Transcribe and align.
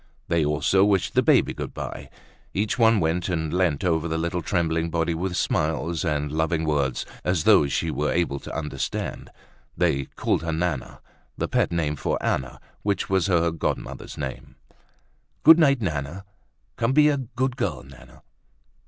They 0.29 0.43
also 0.43 0.83
wished 0.83 1.13
the 1.13 1.21
baby 1.21 1.53
good 1.53 1.75
bye. 1.75 2.09
Each 2.55 2.79
one 2.79 2.99
went 2.99 3.29
and 3.29 3.53
leant 3.53 3.83
over 3.83 4.07
the 4.07 4.17
little 4.17 4.41
trembling 4.41 4.89
body 4.89 5.13
with 5.13 5.37
smiles 5.37 6.03
and 6.03 6.31
loving 6.31 6.65
words 6.65 7.05
as 7.23 7.43
though 7.43 7.67
she 7.67 7.91
were 7.91 8.11
able 8.11 8.39
to 8.39 8.55
understand. 8.55 9.29
They 9.77 10.05
called 10.05 10.41
her 10.41 10.51
Nana, 10.51 11.01
the 11.37 11.47
pet 11.47 11.71
name 11.71 11.97
for 11.97 12.17
Anna, 12.19 12.59
which 12.81 13.11
was 13.11 13.27
her 13.27 13.51
godmother's 13.51 14.17
name. 14.17 14.55
"Good 15.43 15.59
night, 15.59 15.81
Nana. 15.83 16.25
Come 16.77 16.93
be 16.93 17.07
a 17.07 17.17
good 17.17 17.55
girl, 17.55 17.83
Nana." 17.83 18.23